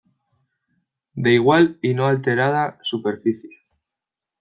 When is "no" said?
1.93-2.07